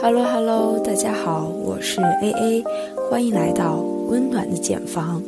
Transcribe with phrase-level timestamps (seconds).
[0.00, 2.64] Hello Hello，大家好，我是 AA，
[3.10, 5.20] 欢迎来到温暖的茧房。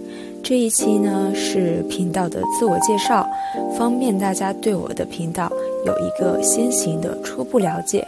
[0.45, 3.29] 这一期呢是频道的自我介绍，
[3.77, 5.51] 方便大家对我的频道
[5.85, 8.07] 有一个先行的初步了解。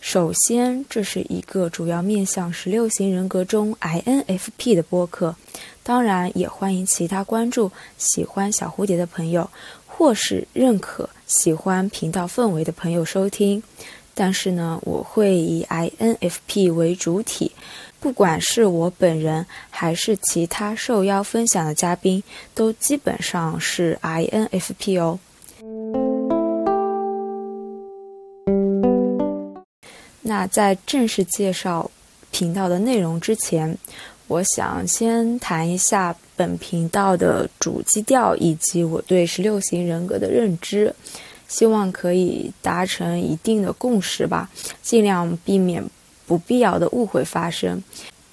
[0.00, 5.34] 首先，这是一个主要面向十六型人格中 INFP 的播客，
[5.82, 9.50] 当然也欢迎其他关注喜欢小蝴蝶的朋友，
[9.84, 13.62] 或是认可喜欢频道氛围的朋友收听。
[14.14, 17.52] 但是呢，我会以 INFP 为主体，
[18.00, 22.22] 不管是我本人还是其他受邀分享的嘉宾，
[22.54, 25.18] 都基本上是 INFP 哦。
[30.22, 31.90] 那在正式介绍
[32.30, 33.76] 频道的内容之前，
[34.28, 40.92] 我想先谈一下本频道的主基调以及我对十六型人格的认知，
[41.46, 44.50] 希望可以达成一定的共识吧，
[44.82, 45.82] 尽量避免
[46.26, 47.82] 不必要的误会发生。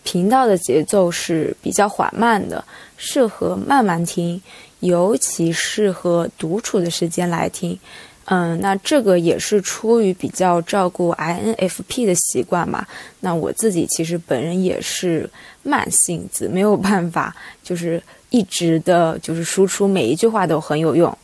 [0.04, 2.66] 频道的节奏是比较缓慢的，
[2.98, 4.42] 适合慢慢听，
[4.80, 7.80] 尤其适合独处的时间来听。
[8.26, 12.86] 嗯，那这个也是出于比较照顾 INFP 的习惯嘛。
[13.20, 15.30] 那我自己其实本人也是
[15.64, 21.18] 慢性子，没有办法，就是一直的，就是输出每一句话都很有用。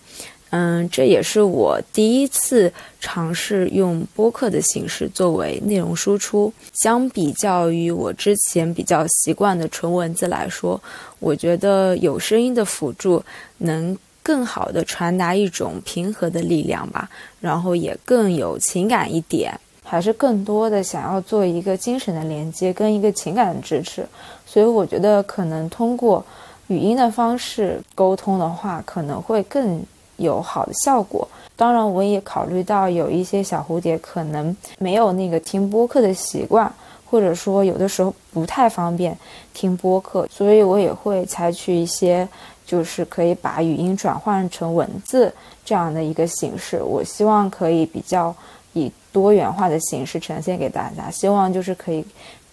[0.50, 6.52] 嗯，这也是我第一次尝试用播客的形式作为内容输出。
[6.74, 10.82] 相比较于我之前比较习惯的纯文字来说，
[11.20, 13.24] 我觉得有声音的辅助
[13.60, 13.96] 能。
[14.22, 24.06] 更好的传达一种平和的力量吧，然后也更有情感一点，还是更多的想要做一个精神的连接跟一个情感的支持，
[24.46, 26.24] 所以我觉得可能通过
[26.68, 29.82] 语音的方式沟通的话，可能会更
[30.18, 31.28] 有好的效果。
[31.56, 36.72] 当然，我也考虑到有一些小蝴蝶可能没有那个听播客的习惯，
[37.10, 39.18] 或者说有的时候不太方便
[39.56, 42.28] 听播客，所以我也会采取一些。
[42.70, 45.34] 就是可以把语音转换成文字
[45.66, 48.32] 这样的一个形式，我希望可以比较
[48.74, 52.06] 以多元化的形式呈现给大家，希望就是可以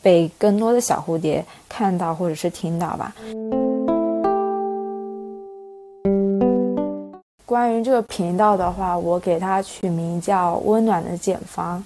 [0.03, 3.15] 被更多的小蝴蝶看到或者是听到吧。
[7.45, 11.83] 关于这个频道的话，我给它取名叫“温暖的茧房”，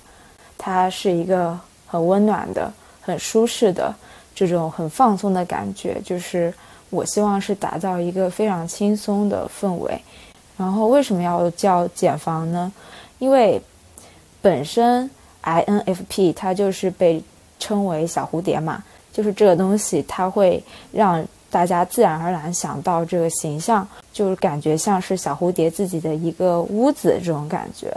[0.57, 3.95] 它是一个很温暖的、很舒适的
[4.35, 6.53] 这种很放松的感觉，就是。
[6.93, 9.97] 我希望是打造一个非常轻松的氛围，
[10.57, 12.73] 然后为什么要叫茧房呢？
[13.21, 13.63] 因为
[14.41, 15.11] 本身
[15.45, 17.23] INFP 它就是被
[17.59, 20.63] 称为小蝴蝶嘛，就是这个东西它会
[20.93, 27.93] 让大家自然而然想到这个形象，就是感觉像是小蝴蝶自己的一个屋子这种感觉。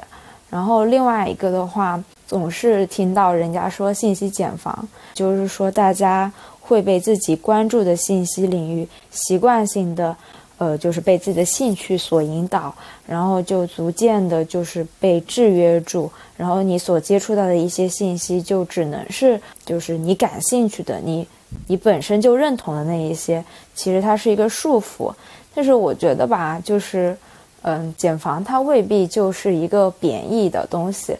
[0.49, 6.31] 然后另外一个的话，总是听到人家说信息茧房，就是说大家。
[6.65, 10.15] 会被自己关注的信息领域习惯性的，
[10.63, 12.73] 呃，就是被自己的兴趣所引导，
[13.05, 21.27] 然后就逐渐的，就是被制约住，然后你所接触到的一些信息就只能是，就是你感兴趣的，你
[21.67, 23.43] 你本身就认同的那一些，
[23.75, 25.13] 其实它是一个束缚。
[25.53, 27.15] 但是我觉得吧，就是，
[27.63, 31.17] 嗯，茧房它未必就是一个贬义的东西，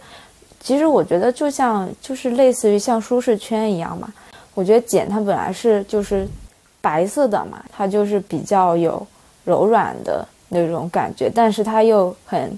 [0.62, 4.08] 其实我觉得就像就是类似于像舒适圈一样嘛。
[4.54, 6.28] 我觉得茧它本来是就是
[6.80, 9.06] 白色的嘛，它就是比较有
[9.44, 12.58] 柔软的那种感觉，但是它又很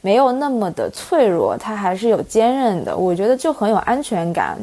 [0.00, 2.96] 没有那么的脆弱，它还是有坚韧的。
[2.96, 4.58] 我觉得就很有安全感。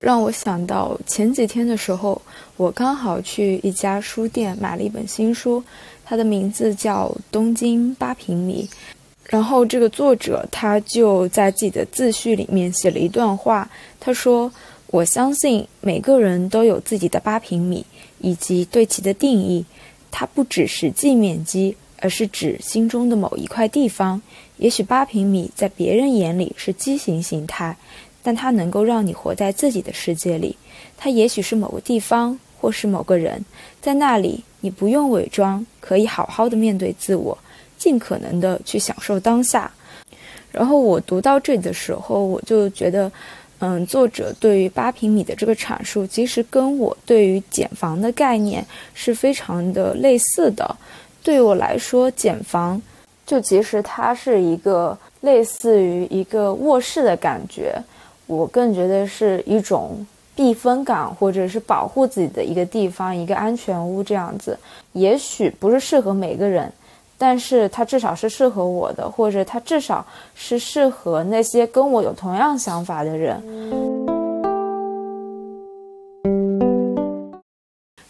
[0.00, 2.20] 让我想到前几天的时候，
[2.56, 5.62] 我刚好去一家书店买了一本新书，
[6.04, 8.68] 它的名字叫《东京八平米》。
[9.28, 13.66] 然后这个作者他就在自己的自序里面写了一段话，
[14.00, 14.50] 他说
[14.92, 17.82] ：“我相信每个人都有自己的八平米
[18.20, 19.64] 以及对其的定义，
[20.10, 24.20] 它不只实际面积，而是指心中的某一块地方。
[24.58, 27.74] 也许八平米在别人眼里是畸形形态，
[28.22, 30.54] 但它能够让你活在自己的世界里。
[30.98, 33.42] 它也许是某个地方，或是某个人，
[33.80, 37.36] 在那里你不用伪装，可以好好的面对自我。”
[37.78, 39.68] 尽可能的去享受当下，
[40.52, 43.10] 然后我读到这里的时候，我就觉得，
[43.64, 50.76] 嗯，作者对于八平米的这个阐述，其实跟我对于简房的概念是非常的类似的。
[51.22, 52.82] 对我来说，简房
[53.24, 57.80] 就其实它是一个类似于一个卧室的感觉，
[58.26, 60.04] 我更觉得是一种
[60.34, 64.58] 避风港或者是保护自己的一个地方，一个安全屋这样子。
[64.94, 66.72] 也许不是适合每个人，
[67.24, 70.04] 但是它至少是适合我的，或者它至少
[70.34, 73.40] 是适合那些跟我有同样想法的人。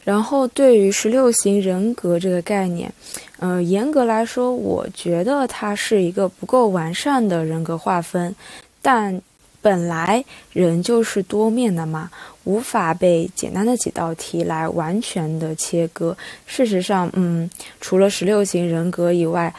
[0.02, 2.90] 然后，对于十六型人格这个概念，
[3.38, 8.34] 呃，严格来说，我觉得它是一个不够完善的人格划分。
[8.80, 9.20] 但
[9.62, 10.22] 本来
[10.52, 12.10] 人就是多面的嘛，
[12.44, 16.14] 无法被简单的几道题来完全的切割。
[16.44, 17.48] 事实上，嗯，
[17.80, 19.54] 除了十六型人格以外，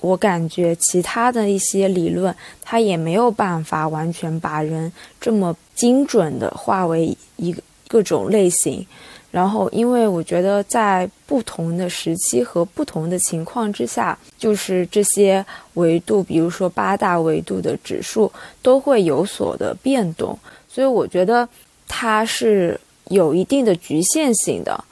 [0.00, 4.90] 我感觉其他的一些理论，它也没有办法完全把人
[5.20, 8.84] 这么精准的划为一个各种类型。
[9.32, 15.44] 然后，因为我觉得在不同的时期和不同的情况之下，就是这些
[15.74, 18.30] 维度，比如说八大维度的指数，
[18.60, 20.38] 都会有所的变动，
[20.68, 21.48] 所以我觉得
[21.88, 24.84] 它是有一定的局限性的。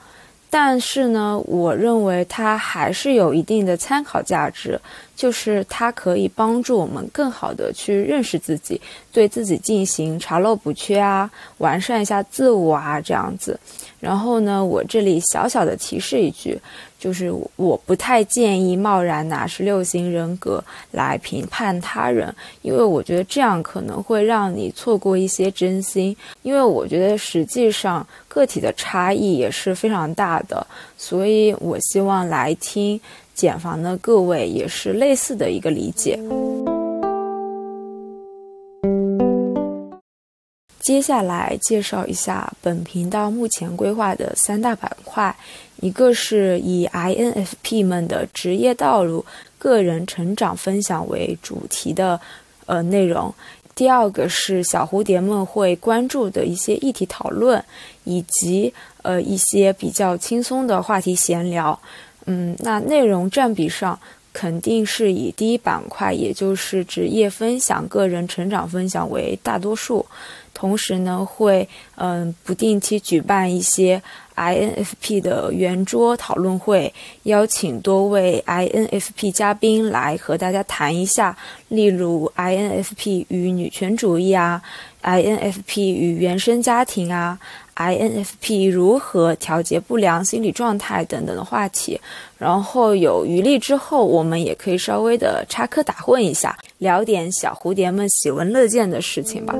[0.49, 4.77] 但是呢，我认为它还是有一定的参考价值，
[5.15, 8.81] 就是它可以帮助我们更好的去认识自己，
[9.13, 13.57] 对自己进行查漏补缺啊，完善一下自我啊，这样子。
[14.01, 16.59] 然后呢，我这里小小的提示一句，
[16.99, 22.33] 就是我不太建议贸然拿十六型人格来评判他人，
[22.63, 26.17] 因为我觉得这样可能会让你错过一些真心。
[26.41, 30.65] 因为我觉得实际上个体的差异也是非常大的，
[30.97, 32.99] 所以我希望来听
[33.35, 36.19] 减房的各位也是类似的一个理解。
[40.81, 45.33] 接下来介绍一下本频道目前规划的三大板块，
[45.79, 49.23] 一个是以 INFP 们的职业道路、
[49.59, 52.19] 个人成长分享为主题的
[52.65, 53.31] 呃内容，
[53.75, 57.63] 第二个是小蝴蝶们会关注的一些议题讨论，
[58.03, 58.73] 以及
[59.03, 61.79] 呃一些比较轻松的话题闲聊。
[62.25, 63.97] 嗯，那内容占比上
[64.33, 70.03] 肯定是以第一板块，也就是职业分享、个人成长分享为大多数。
[70.53, 74.01] 同时呢，会嗯不定期举办一些
[74.35, 76.93] INFP 的圆桌讨论会，
[77.23, 81.37] 邀请多位 INFP 嘉宾来和大家谈一下，
[81.67, 84.61] 例如 INFP 与女权主义啊
[85.03, 87.37] ，INFP 与原生家庭啊
[87.75, 91.99] ，INFP 如何调节不良心理状态等等的话题。
[92.37, 99.53] 然后有余力之后，我们也可以稍微的插科打诨一下，聊点小蝴蝶们喜闻乐见的事情吧。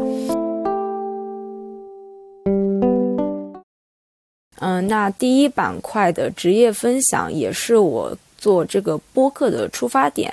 [4.63, 10.31] 嗯，那第一板块的职业分享也是我做这个播客的出发点，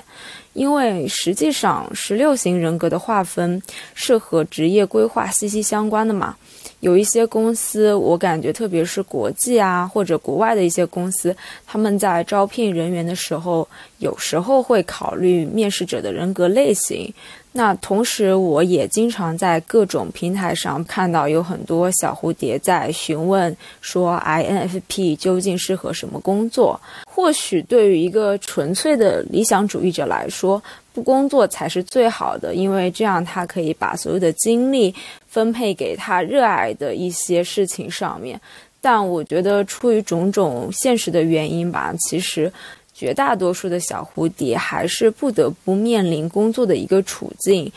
[0.53, 3.59] 因为实际上十六型人格的划分
[3.95, 6.35] 是和职业规划息息相关的嘛。
[6.81, 11.35] 有一些公司，我感觉特别是国际啊或者国外的一些公司，
[11.65, 13.67] 他们在招聘人员的时候，
[13.97, 17.11] 有时候会考虑面试者的人格类型。
[17.51, 26.79] 那同时，我也经常在各种平台上看到有很多小蝴蝶在询问说，INFP 究竟适合什么工作？
[27.05, 30.61] 或许对于一个纯粹的理想主义者来说，
[30.93, 34.93] 不工作才是最好的，因为这样他可以把所有的精力
[35.27, 38.39] 分配给他热爱的一些事情上面。
[38.79, 42.53] 但我觉得，出于种种现实的原因吧，其实。
[42.99, 47.71] 绝大多数的小蝴蝶还是不得不面临工作的一个处境，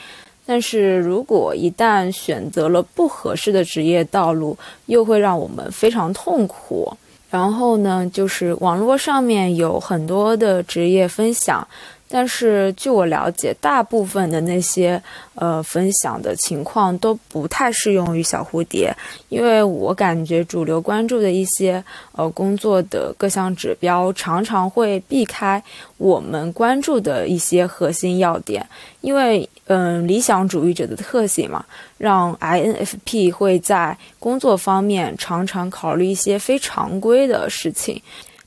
[0.45, 6.93] 但是如果一旦选择了不合适的职业道路，又会让我们非常痛苦。
[7.31, 11.69] 然后呢，就是网络上面有很多的职业分享。
[12.15, 15.03] 但是据我了解，大部分的那些
[15.35, 18.95] 呃分享的情况都不太适用于小蝴蝶，
[19.31, 25.63] 因为我感觉主流关注的一些呃工作的各项指标常常会避开
[25.97, 28.69] 我们关注的一些核心要点，
[29.01, 31.65] 因为嗯理想主义者的特性嘛，
[31.97, 38.03] 让 INFP 会在工作方面常常考虑一些非常规的事情。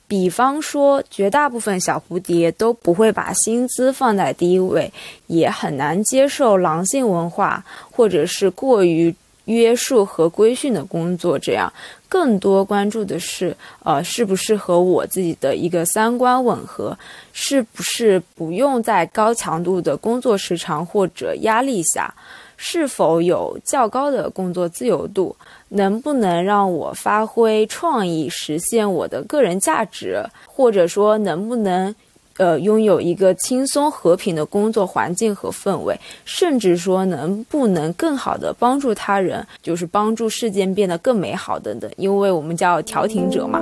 [0.08, 4.92] 比方说，绝大部分小蝴蝶都不会把薪资放在第一位，
[5.28, 9.14] 也很难接受狼性文化或者是过于
[9.46, 11.40] 约束和规训的工作。
[11.40, 11.72] 这样，
[12.08, 16.98] 更多关注的是，呃，是不是和我自己的一个三观吻合？
[17.34, 22.14] 是不是不用在高强度的工作时长或者压力下？
[22.58, 25.36] 是否有较高的工作自由度？
[25.70, 30.24] 能不能让我发挥创意，实现我的个人价值？
[30.46, 31.94] 或者说，能不能
[32.38, 41.90] 呃，拥有一个轻松和平的工作环境和氛围，甚至说能不能更好的帮助他人，就是帮助事件变得更美好等等。
[41.96, 43.62] 因为我们叫调停者嘛。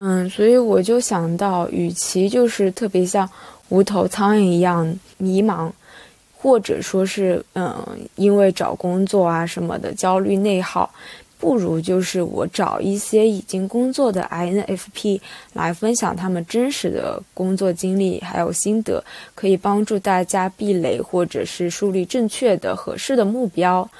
[0.00, 3.28] 嗯，所以我就想到，与其就是特别像
[3.68, 5.70] 无头苍蝇一样迷茫，
[6.42, 10.90] 或者说是嗯，因为找工作啊什么的焦虑内耗。
[11.38, 15.20] 不如就是我找一些已经工作的 INFP
[15.54, 19.02] 来分享他们真实的工作经历还有心得，
[19.34, 23.90] 可以帮助大家避雷或者是树立正确的合适的目标。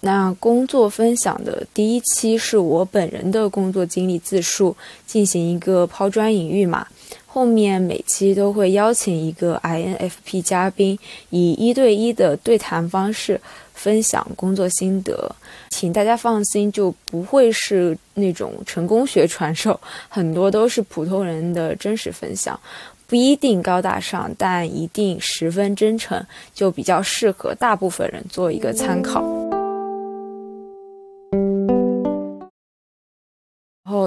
[0.00, 4.74] 那工作分享的第一期是我本人的工作经历自述，
[5.06, 6.86] 进行一个抛砖引玉嘛。
[7.28, 10.98] 后面每期都会邀请一个 INFP 嘉宾，
[11.30, 13.40] 以一对一的对谈方式。
[13.74, 15.30] 分享工作心得，
[15.70, 19.78] 请大家放心，就不会是那种成功学传授，
[20.10, 22.58] 很多都是普通人的真实分享，
[23.06, 26.20] 不一定高大上，但一定十分真诚，
[26.52, 29.47] 就比较适合大部分人做一个参考。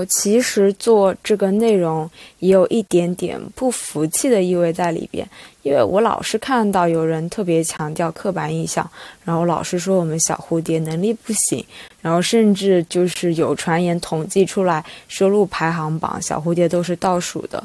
[0.06, 5.28] 其实做这个内容也有一点点不服气的意味在里边，
[5.64, 8.90] 因为我老是看到有人特别强调刻板印象，
[9.24, 11.66] 然后老是说我们小蝴蝶能力不行，
[12.02, 17.64] 然后甚至就是有传言统计出来收入排行榜，小蝴蝶都是倒数的。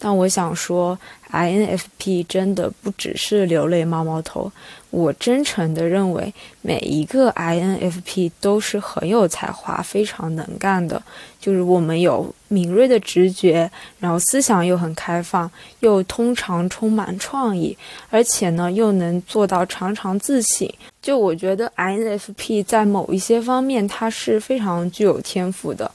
[0.00, 0.96] 但我想说
[1.32, 4.50] ，INFP 真的不只是流泪猫猫头。
[4.90, 6.32] 我真诚地认为，
[6.62, 11.02] 每一个 INFP 都是很有才华、非常能干的。
[11.38, 13.70] 就是我们有敏锐的直觉，
[14.00, 17.76] 然后思想又很开放，又通常充满创意，
[18.08, 20.66] 而且呢，又能做到常常自省。
[21.02, 25.90] 就我觉得 INFP 在某一些方面，它是非常具有天赋的。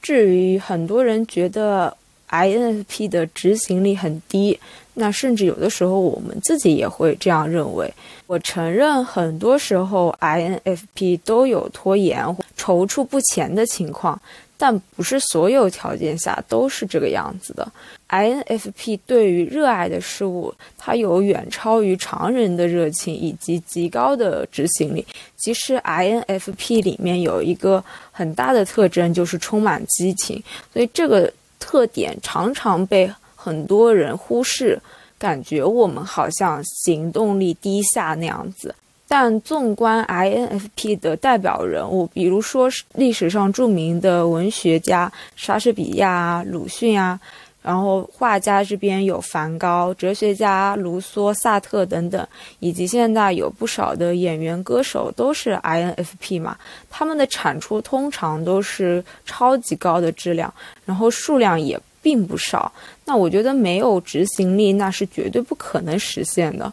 [0.00, 1.96] 至于很多人觉得
[2.30, 4.58] ，INFP 的执行力很低，
[4.94, 7.92] 那甚至有的时候我们自己也会这样认为。
[8.26, 12.24] 我承认，很多时候 INFP 都有拖延、
[12.58, 14.20] 踌躇不前的情况，
[14.58, 17.70] 但不是所有条件下都是这个样子的。
[18.08, 25.06] INFP 对于热爱的事物，它有远超于常人的热情以及极高的执行力。
[25.36, 30.42] 其实 INFP 里面有一个很大的特征，就是充满激情，
[30.72, 31.32] 所以这个。
[31.66, 34.80] 特点常常被很多人忽视，
[35.18, 38.72] 感觉我们好像行动力低下那样子。
[39.08, 47.18] 但纵观 INFP 的代表人物，比如说历史上著名的文学家莎士比亚、鲁迅啊，
[47.66, 52.24] 然后画家这边有梵高，哲学家卢梭、萨特等等，
[52.60, 56.56] 以及现在有不少的演员、歌手都是 INFP 嘛，
[56.88, 60.54] 他们的产出通常都是超级高的质量。
[60.84, 62.70] 然后数量也并不少，
[63.04, 66.72] 那我觉得没有执行力那是绝对不可能实现的。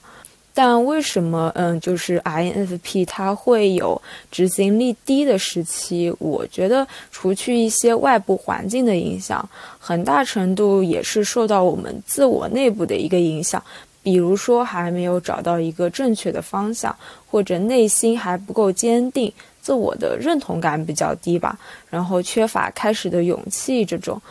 [0.54, 4.00] 但为什么嗯，就是 INFP 它会有
[4.32, 6.14] 执行力低的时期？
[6.20, 9.48] 我觉得除去一些外部环境的影响，
[9.80, 13.62] 很大程度也是受到我们自我内部的一个影响。
[14.04, 16.94] 比如说还没有找到一个正确的方向，
[17.32, 19.32] 或者内心还不够坚定。
[19.62, 21.58] 自我的认同感比较低吧，
[21.90, 23.86] 然后缺乏开始的勇气。
[23.86, 24.22] 这种，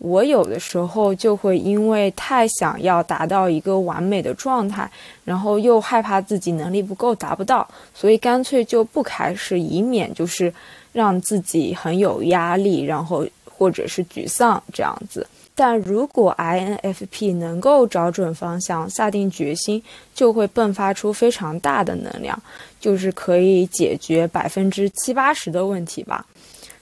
[0.00, 4.90] 我有的时候就会因为太想要达到一个完美的状态，
[5.24, 10.52] 然后又害怕自己能力不够达不到，所以干脆就不开始，以免就是
[10.90, 15.26] 让自己很有压力，然后或者是沮丧这样子。
[15.54, 19.82] 但如果 INFP 能够找准方向，下定决心，
[20.14, 22.42] 就会迸发出非常大的能量，
[22.80, 26.24] 就是可以解决百分之七八十的问题吧。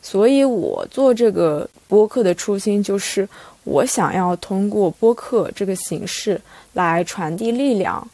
[0.00, 3.28] 所以我做这个播客的初心就是，
[3.64, 6.40] 我想要通过播客这个形式
[6.72, 8.06] 来传递力量。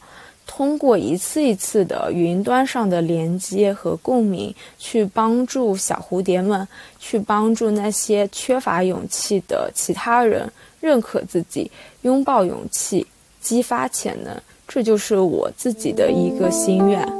[0.47, 6.67] 通过一次一次的云端上的连接和共鸣，去帮助小蝴蝶们，
[6.99, 10.47] 去帮助那些缺乏勇气的其他人
[10.79, 11.71] 认可自己，
[12.03, 13.05] 拥抱勇气，
[13.41, 14.35] 激发潜能。
[14.67, 17.14] 这就是我自己的一个心愿。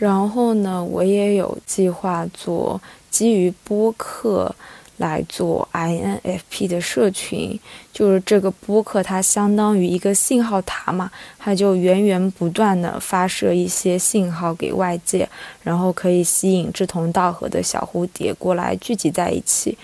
[0.00, 4.52] 然后呢，我也有计划做基于播客。
[5.00, 7.58] 来做 INFP 的社群，
[7.90, 15.26] 就是这个播客，它相当于一个信号塔嘛，它就源源不断的发射一些信号给外界，
[15.62, 19.78] 然后可以吸引志同道合的小蝴蝶过来聚集在一起。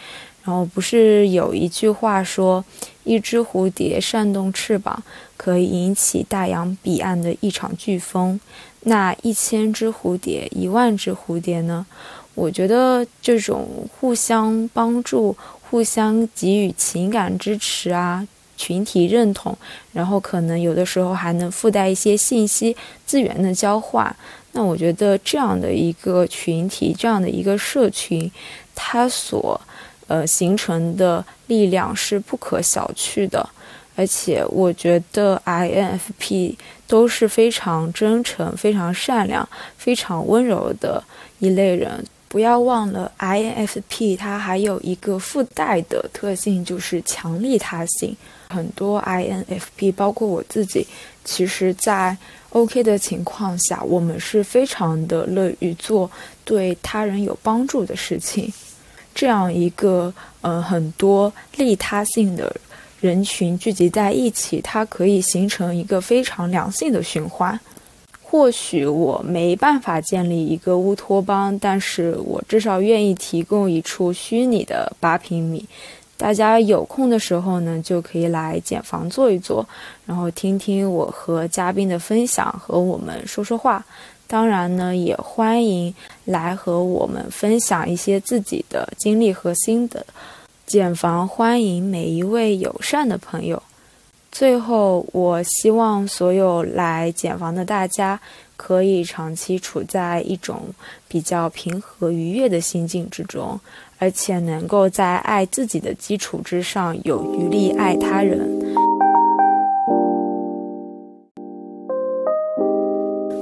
[0.45, 2.63] 然后不是有一句话说，
[3.05, 5.03] 一只蝴蝶扇动翅膀，
[5.39, 8.39] 可以引起大洋彼岸的一场飓风。
[8.89, 11.85] 那一千只蝴蝶，一万只蝴蝶呢？
[12.35, 18.27] 我觉得这种互相帮助、互相给予情感支持啊。
[18.59, 19.55] 群体认同，
[19.93, 22.75] 然后可能有的时候还能附带一些信息
[23.05, 24.17] 资源的交换。
[24.53, 28.33] 那我觉得这样的一个群体，这样的一个社群，
[28.75, 29.61] 它所
[30.07, 33.47] 呃形成的力量是不可小觑的。
[33.95, 36.55] 而且我觉得 INFP
[36.87, 41.03] 都是非常真诚、非常善良、非常温柔的
[41.39, 42.05] 一类人。
[42.29, 48.15] 不要忘了，INFP 它还有一个附带的特性，就是强利他性。
[48.51, 50.87] 很多 INFP，包括我自己，
[51.25, 52.17] 其实，在
[52.51, 56.11] OK 的情况下，我们是非常的乐于做
[56.45, 58.53] 对他人有帮助的事情。
[59.15, 60.13] 这样一个
[60.43, 62.55] 呃很多利他性的
[63.01, 67.59] 人群聚集在一起，它可以形成一个非常良性的循环。
[68.23, 75.65] 或许我没办法建立一个乌托邦，但是我至少愿意提供一处虚拟的八平米。
[76.17, 79.67] 大家有空的时候呢，就可以来简房坐一坐，
[80.07, 83.85] 然后听听我和嘉宾的分享，和我们说说话。
[84.27, 90.05] 当然呢，也欢迎来和我们分享一些自己的经历和心得。
[90.67, 93.63] 简房欢迎每一位友善的朋友。
[94.33, 98.21] 最后，我希望所有来简房的大家，
[98.57, 100.63] 可以长期处在一种
[101.07, 103.59] 比较平和愉悦的心境之中。
[103.99, 108.41] 而且能够在爱自己的基础之上，有余力爱他人。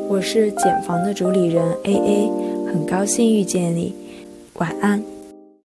[0.08, 2.30] 我是简房的主理人 A A，
[2.70, 3.92] 很高兴遇见你，
[4.54, 5.13] 晚安。